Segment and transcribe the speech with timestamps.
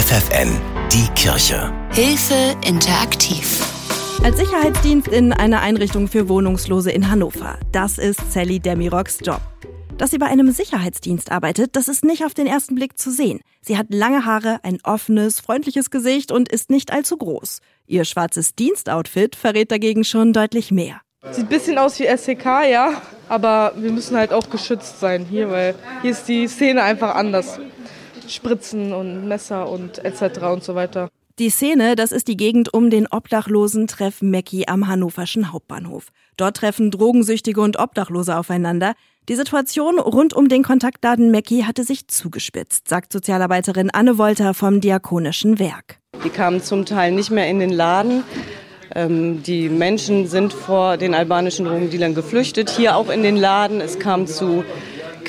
[0.00, 0.58] FFN,
[0.90, 1.70] die Kirche.
[1.92, 3.60] Hilfe interaktiv.
[4.24, 7.58] Als Sicherheitsdienst in einer Einrichtung für Wohnungslose in Hannover.
[7.70, 9.42] Das ist Sally Demiroks Job.
[9.98, 13.40] Dass sie bei einem Sicherheitsdienst arbeitet, das ist nicht auf den ersten Blick zu sehen.
[13.60, 17.60] Sie hat lange Haare, ein offenes, freundliches Gesicht und ist nicht allzu groß.
[17.86, 21.02] Ihr schwarzes Dienstoutfit verrät dagegen schon deutlich mehr.
[21.30, 25.50] Sieht ein bisschen aus wie SEK, ja, aber wir müssen halt auch geschützt sein hier,
[25.50, 27.60] weil hier ist die Szene einfach anders.
[28.30, 30.40] Spritzen und Messer und etc.
[30.52, 31.10] und so weiter.
[31.38, 36.08] Die Szene, das ist die Gegend um den obdachlosen Treff Mecki am hannoverschen Hauptbahnhof.
[36.36, 38.92] Dort treffen Drogensüchtige und Obdachlose aufeinander.
[39.28, 44.80] Die Situation rund um den Kontaktladen Mecki hatte sich zugespitzt, sagt Sozialarbeiterin Anne Wolter vom
[44.80, 45.98] Diakonischen Werk.
[46.24, 48.22] Die kamen zum Teil nicht mehr in den Laden.
[48.94, 53.80] Ähm, die Menschen sind vor den albanischen Drogendealern geflüchtet, hier auch in den Laden.
[53.80, 54.64] Es kam zu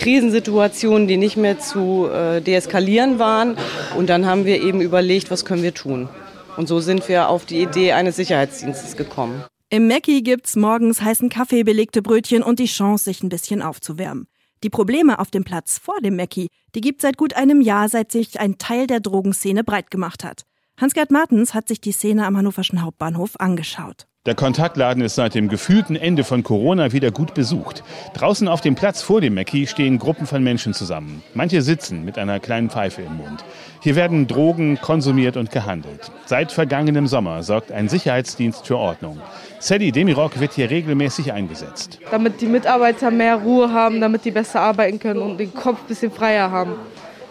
[0.02, 3.56] Krisensituationen, die nicht mehr zu äh, deeskalieren waren.
[3.96, 6.10] Und dann haben wir eben überlegt, was können wir tun.
[6.58, 9.44] Und so sind wir auf die Idee eines Sicherheitsdienstes gekommen.
[9.70, 14.28] Im Mackie gibt's morgens heißen Kaffee, belegte Brötchen und die Chance, sich ein bisschen aufzuwärmen.
[14.64, 18.12] Die Probleme auf dem Platz vor dem Mackie, die gibt seit gut einem Jahr, seit
[18.12, 20.44] sich ein Teil der Drogenszene breit gemacht hat.
[20.82, 24.08] Hans-Gerd Martens hat sich die Szene am hannoverschen Hauptbahnhof angeschaut.
[24.26, 27.84] Der Kontaktladen ist seit dem gefühlten Ende von Corona wieder gut besucht.
[28.16, 31.22] Draußen auf dem Platz vor dem Mackie stehen Gruppen von Menschen zusammen.
[31.36, 33.46] Manche sitzen mit einer kleinen Pfeife im Mund.
[33.82, 36.12] Hier werden Drogen konsumiert und gehandelt.
[36.26, 39.22] Seit vergangenem Sommer sorgt ein Sicherheitsdienst für Ordnung.
[39.60, 42.00] Sally Demirok wird hier regelmäßig eingesetzt.
[42.10, 45.88] Damit die Mitarbeiter mehr Ruhe haben, damit die besser arbeiten können und den Kopf ein
[45.88, 46.74] bisschen freier haben.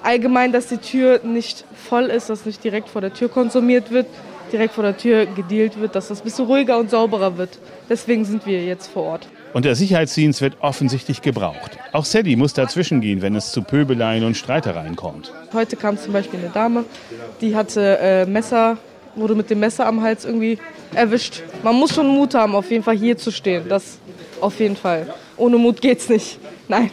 [0.02, 4.06] Allgemein, dass die Tür nicht voll ist, dass nicht direkt vor der Tür konsumiert wird
[4.50, 7.58] direkt vor der Tür gedealt wird, dass das ein bisschen ruhiger und sauberer wird.
[7.88, 9.28] Deswegen sind wir jetzt vor Ort.
[9.52, 11.78] Und der Sicherheitsdienst wird offensichtlich gebraucht.
[11.92, 15.32] Auch Sally muss dazwischen gehen, wenn es zu Pöbeleien und Streitereien kommt.
[15.52, 16.84] Heute kam zum Beispiel eine Dame,
[17.40, 18.78] die hatte äh, Messer,
[19.16, 20.58] wurde mit dem Messer am Hals irgendwie
[20.94, 21.42] erwischt.
[21.64, 23.68] Man muss schon Mut haben, auf jeden Fall hier zu stehen.
[23.68, 23.98] Das
[24.40, 25.12] auf jeden Fall.
[25.36, 26.38] Ohne Mut geht's nicht.
[26.68, 26.90] Nein.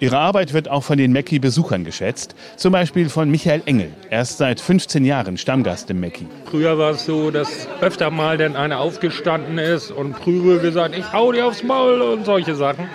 [0.00, 2.36] Ihre Arbeit wird auch von den Mecki-Besuchern geschätzt.
[2.54, 3.90] Zum Beispiel von Michael Engel.
[4.10, 6.26] Er ist seit 15 Jahren Stammgast im Mecki.
[6.44, 11.12] Früher war es so, dass öfter mal dann einer aufgestanden ist und Prügel gesagt, ich
[11.12, 12.88] hau dir aufs Maul und solche Sachen.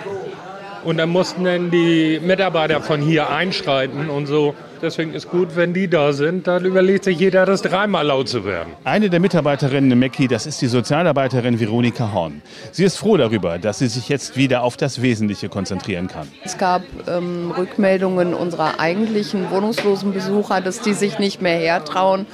[0.82, 4.54] Und dann mussten dann die Mitarbeiter von hier einschreiten und so.
[4.84, 6.46] Deswegen ist gut, wenn die da sind.
[6.46, 8.74] Dann überlegt sich jeder, das dreimal laut zu werden.
[8.84, 12.42] Eine der Mitarbeiterinnen im Mecki, das ist die Sozialarbeiterin Veronika Horn.
[12.70, 16.28] Sie ist froh darüber, dass sie sich jetzt wieder auf das Wesentliche konzentrieren kann.
[16.44, 22.26] Es gab ähm, Rückmeldungen unserer eigentlichen wohnungslosen Besucher, dass die sich nicht mehr hertrauen.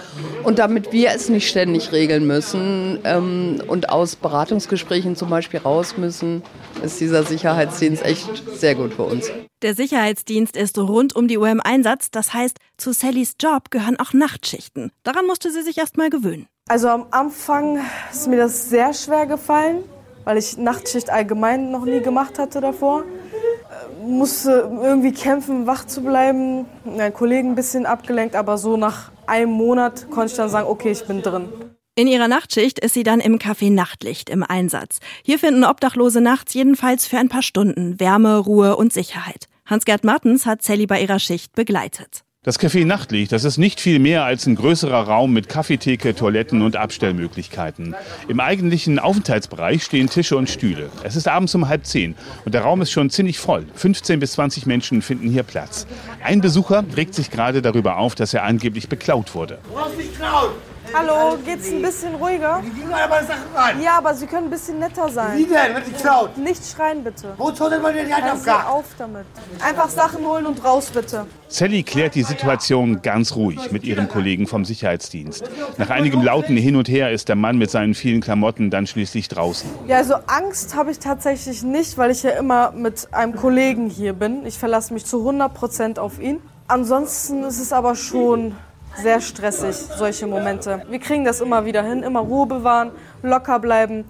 [0.43, 5.97] Und damit wir es nicht ständig regeln müssen ähm, und aus Beratungsgesprächen zum Beispiel raus
[5.97, 6.43] müssen,
[6.83, 9.31] ist dieser Sicherheitsdienst echt sehr gut für uns.
[9.63, 12.11] Der Sicherheitsdienst ist rund um die Uhr im Einsatz.
[12.11, 14.91] Das heißt, zu Sallys Job gehören auch Nachtschichten.
[15.03, 16.47] Daran musste sie sich erst mal gewöhnen.
[16.69, 17.79] Also am Anfang
[18.11, 19.85] ist mir das sehr schwer gefallen,
[20.25, 23.03] weil ich Nachtschicht allgemein noch nie gemacht hatte davor.
[23.03, 26.65] Äh, musste irgendwie kämpfen, wach zu bleiben.
[26.85, 30.93] Mein Kollegen ein bisschen abgelenkt, aber so nach einem Monat konnte ich dann sagen, okay,
[30.93, 31.51] ich bin drin.
[31.97, 35.01] In ihrer Nachtschicht ist sie dann im Café Nachtlicht im Einsatz.
[35.23, 39.50] Hier finden Obdachlose nachts jedenfalls für ein paar Stunden Wärme, Ruhe und Sicherheit.
[39.71, 42.25] Hans-Gerd Martens hat Sally bei ihrer Schicht begleitet.
[42.43, 46.63] Das Café Nachtlicht, das ist nicht viel mehr als ein größerer Raum mit Kaffeetheke, Toiletten
[46.63, 47.95] und Abstellmöglichkeiten.
[48.27, 50.91] Im eigentlichen Aufenthaltsbereich stehen Tische und Stühle.
[51.05, 53.65] Es ist abends um halb zehn und der Raum ist schon ziemlich voll.
[53.77, 55.87] 15 bis 20 Menschen finden hier Platz.
[56.25, 59.61] Ein Besucher regt sich gerade darüber auf, dass er angeblich beklaut wurde.
[59.69, 60.51] Du brauchst nicht klauen!
[60.93, 62.63] Hallo, geht's ein bisschen ruhiger?
[62.65, 63.81] Die gehen aber Sachen rein.
[63.81, 65.39] Ja, aber Sie können ein bisschen netter sein.
[65.39, 66.37] Wie denn, wenn die klaut?
[66.37, 67.35] Nicht schreien, bitte.
[67.37, 69.27] Wozu denn mal die Hand auf Sie auf damit.
[69.61, 71.27] Einfach Sachen holen und raus, bitte.
[71.49, 75.45] Sally klärt die Situation ganz ruhig mit ihrem Kollegen vom Sicherheitsdienst.
[75.79, 79.29] Nach einigem lauten Hin und Her ist der Mann mit seinen vielen Klamotten dann schließlich
[79.29, 79.71] draußen.
[79.87, 84.13] Ja, also Angst habe ich tatsächlich nicht, weil ich ja immer mit einem Kollegen hier
[84.13, 84.45] bin.
[84.45, 86.41] Ich verlasse mich zu 100 Prozent auf ihn.
[86.67, 88.55] Ansonsten ist es aber schon
[88.97, 90.83] sehr stressig, solche Momente.
[90.89, 92.91] Wir kriegen das immer wieder hin, immer Ruhe bewahren,
[93.23, 94.05] locker bleiben,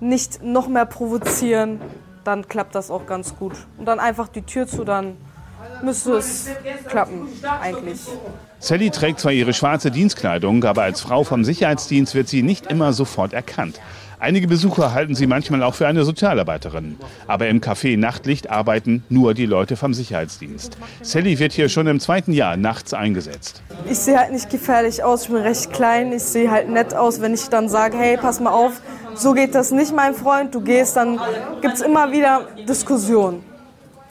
[0.00, 1.80] nicht noch mehr provozieren.
[2.24, 3.54] Dann klappt das auch ganz gut.
[3.78, 5.16] Und dann einfach die Tür zu, dann
[5.82, 6.48] müsste es
[6.88, 7.28] klappen,
[7.60, 8.00] eigentlich.
[8.58, 12.92] Sally trägt zwar ihre schwarze Dienstkleidung, aber als Frau vom Sicherheitsdienst wird sie nicht immer
[12.92, 13.80] sofort erkannt.
[14.22, 16.96] Einige Besucher halten sie manchmal auch für eine Sozialarbeiterin.
[17.26, 20.78] Aber im Café Nachtlicht arbeiten nur die Leute vom Sicherheitsdienst.
[21.00, 23.62] Sally wird hier schon im zweiten Jahr nachts eingesetzt.
[23.90, 27.20] Ich sehe halt nicht gefährlich aus, ich bin recht klein, ich sehe halt nett aus.
[27.20, 28.80] Wenn ich dann sage, hey, pass mal auf,
[29.16, 31.18] so geht das nicht, mein Freund, du gehst, dann
[31.60, 33.51] gibt es immer wieder Diskussionen.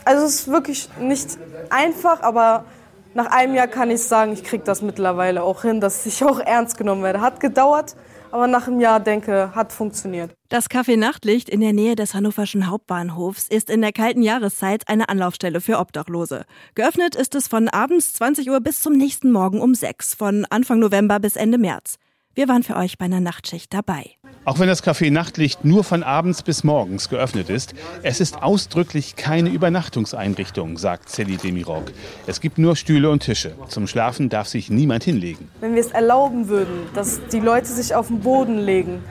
[0.06, 1.38] Also es ist wirklich nicht
[1.70, 2.66] einfach, aber
[3.14, 6.40] nach einem Jahr kann ich sagen, ich kriege das mittlerweile auch hin, dass ich auch
[6.40, 7.22] ernst genommen werde.
[7.22, 7.96] Hat gedauert,
[8.32, 10.32] aber nach einem Jahr denke, hat funktioniert.
[10.50, 15.10] Das Café Nachtlicht in der Nähe des hannoverschen Hauptbahnhofs ist in der kalten Jahreszeit eine
[15.10, 16.46] Anlaufstelle für Obdachlose.
[16.76, 20.80] Geöffnet ist es von abends 20 Uhr bis zum nächsten Morgen um 6, von Anfang
[20.80, 21.98] November bis Ende März.
[22.34, 24.12] Wir waren für euch bei einer Nachtschicht dabei.
[24.44, 29.16] Auch wenn das Café Nachtlicht nur von abends bis morgens geöffnet ist, es ist ausdrücklich
[29.16, 31.92] keine Übernachtungseinrichtung, sagt Sally Demirok.
[32.26, 33.54] Es gibt nur Stühle und Tische.
[33.68, 35.48] Zum Schlafen darf sich niemand hinlegen.
[35.60, 39.04] Wenn wir es erlauben würden, dass die Leute sich auf den Boden legen,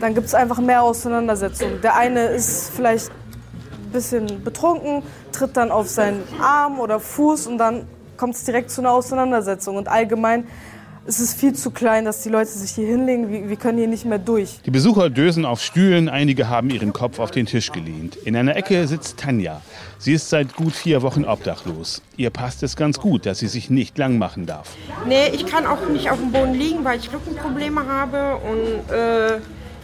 [0.00, 1.80] dann gibt es einfach mehr Auseinandersetzungen.
[1.82, 5.02] Der eine ist vielleicht ein bisschen betrunken,
[5.32, 9.76] tritt dann auf seinen Arm oder Fuß und dann kommt es direkt zu einer Auseinandersetzung.
[9.76, 10.46] Und allgemein
[11.08, 13.32] es ist viel zu klein, dass die Leute sich hier hinlegen.
[13.32, 14.60] Wir, wir können hier nicht mehr durch.
[14.66, 18.16] Die Besucher dösen auf Stühlen, einige haben ihren Kopf auf den Tisch gelehnt.
[18.16, 19.62] In einer Ecke sitzt Tanja.
[19.96, 22.02] Sie ist seit gut vier Wochen obdachlos.
[22.18, 24.76] Ihr passt es ganz gut, dass sie sich nicht lang machen darf.
[25.06, 28.36] Nee, ich kann auch nicht auf dem Boden liegen, weil ich Rückenprobleme habe.
[28.36, 29.38] Und äh,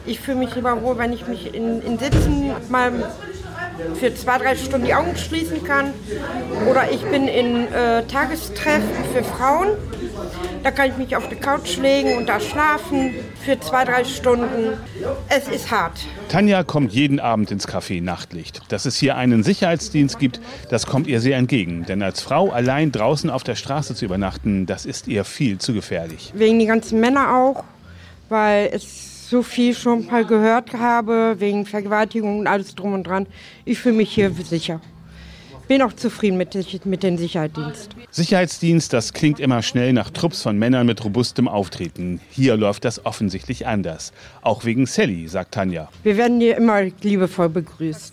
[0.04, 2.92] ich fühle mich lieber wohl, wenn ich mich in, in Sitzen mal
[3.94, 5.92] für zwei, drei Stunden die Augen schließen kann.
[6.68, 9.68] Oder ich bin in äh, Tagestreffen für Frauen.
[10.62, 14.78] Da kann ich mich auf die Couch legen und da schlafen für zwei, drei Stunden.
[15.28, 15.92] Es ist hart.
[16.28, 18.62] Tanja kommt jeden Abend ins Café Nachtlicht.
[18.68, 21.84] Dass es hier einen Sicherheitsdienst gibt, das kommt ihr sehr entgegen.
[21.86, 25.74] Denn als Frau allein draußen auf der Straße zu übernachten, das ist ihr viel zu
[25.74, 26.32] gefährlich.
[26.34, 27.64] Wegen die ganzen Männer auch,
[28.28, 33.26] weil es so viel schon mal gehört habe, wegen Vergewaltigung und alles drum und dran.
[33.64, 34.80] Ich fühle mich hier sicher.
[35.66, 36.54] Bin auch zufrieden mit,
[36.84, 37.96] mit dem Sicherheitsdienst.
[38.10, 42.20] Sicherheitsdienst, das klingt immer schnell nach Trupps von Männern mit robustem Auftreten.
[42.28, 44.12] Hier läuft das offensichtlich anders.
[44.42, 45.88] Auch wegen Sally, sagt Tanja.
[46.02, 48.12] Wir werden hier immer liebevoll begrüßt.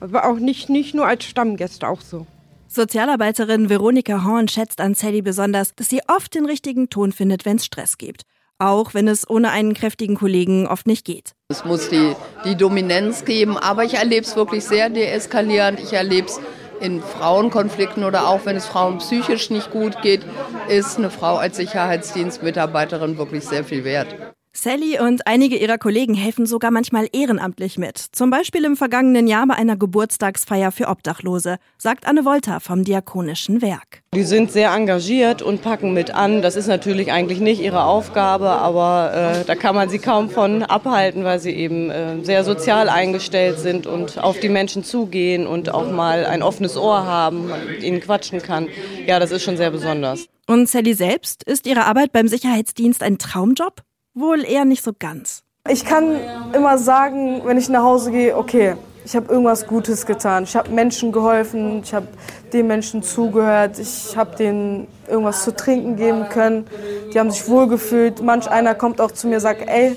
[0.00, 2.26] Aber auch nicht, nicht nur als Stammgäste, auch so.
[2.66, 7.58] Sozialarbeiterin Veronika Horn schätzt an Sally besonders, dass sie oft den richtigen Ton findet, wenn
[7.58, 8.22] es Stress gibt
[8.62, 11.32] auch wenn es ohne einen kräftigen Kollegen oft nicht geht.
[11.48, 12.14] Es muss die,
[12.44, 15.80] die Dominanz geben, aber ich erlebe es wirklich sehr deeskalierend.
[15.80, 16.40] Ich erlebe es
[16.80, 20.22] in Frauenkonflikten oder auch wenn es Frauen psychisch nicht gut geht,
[20.68, 24.34] ist eine Frau als Sicherheitsdienstmitarbeiterin wirklich sehr viel wert.
[24.54, 27.96] Sally und einige ihrer Kollegen helfen sogar manchmal ehrenamtlich mit.
[27.96, 33.62] Zum Beispiel im vergangenen Jahr bei einer Geburtstagsfeier für Obdachlose, sagt Anne Wolter vom Diakonischen
[33.62, 34.02] Werk.
[34.14, 36.42] Die sind sehr engagiert und packen mit an.
[36.42, 40.62] Das ist natürlich eigentlich nicht ihre Aufgabe, aber äh, da kann man sie kaum von
[40.62, 45.72] abhalten, weil sie eben äh, sehr sozial eingestellt sind und auf die Menschen zugehen und
[45.72, 48.68] auch mal ein offenes Ohr haben, mit ihnen quatschen kann.
[49.06, 50.26] Ja, das ist schon sehr besonders.
[50.46, 53.82] Und Sally selbst, ist ihre Arbeit beim Sicherheitsdienst ein Traumjob?
[54.14, 55.42] Wohl eher nicht so ganz.
[55.68, 56.18] Ich kann
[56.52, 60.44] immer sagen, wenn ich nach Hause gehe, okay, ich habe irgendwas Gutes getan.
[60.44, 62.06] Ich habe Menschen geholfen, ich habe
[62.52, 66.66] den Menschen zugehört, ich habe denen irgendwas zu trinken geben können.
[67.12, 68.22] Die haben sich wohlgefühlt.
[68.22, 69.96] Manch einer kommt auch zu mir und sagt, ey,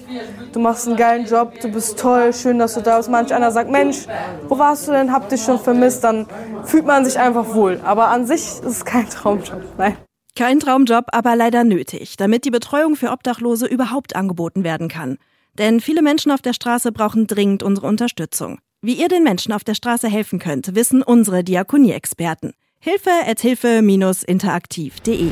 [0.54, 3.10] du machst einen geilen Job, du bist toll, schön, dass du da bist.
[3.10, 4.06] Manch einer sagt, Mensch,
[4.48, 6.04] wo warst du denn, hab dich schon vermisst.
[6.04, 6.26] Dann
[6.64, 7.80] fühlt man sich einfach wohl.
[7.84, 9.98] Aber an sich ist es kein Traumjob, nein.
[10.36, 15.18] Kein Traumjob, aber leider nötig, damit die Betreuung für Obdachlose überhaupt angeboten werden kann.
[15.58, 18.60] Denn viele Menschen auf der Straße brauchen dringend unsere Unterstützung.
[18.82, 22.54] Wie ihr den Menschen auf der Straße helfen könnt, wissen unsere Diakonie-Experten.
[22.80, 25.32] Hilfe at hilfe-interaktiv.de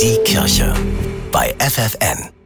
[0.00, 0.74] Die Kirche
[1.30, 2.39] bei FFN.